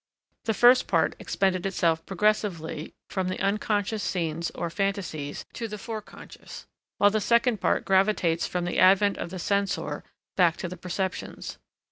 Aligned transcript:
The 0.45 0.55
first 0.55 0.87
part 0.87 1.15
expended 1.19 1.63
itself 1.63 2.03
progressively 2.07 2.95
from 3.07 3.27
the 3.27 3.39
unconscious 3.39 4.01
scenes 4.01 4.49
or 4.55 4.71
phantasies 4.71 5.45
to 5.53 5.67
the 5.67 5.77
foreconscious, 5.77 6.65
while 6.97 7.11
the 7.11 7.21
second 7.21 7.61
part 7.61 7.85
gravitates 7.85 8.47
from 8.47 8.65
the 8.65 8.79
advent 8.79 9.17
of 9.19 9.29
the 9.29 9.37
censor 9.37 10.03
back 10.35 10.57
to 10.57 10.67
the 10.67 10.75
perceptions. 10.77 11.59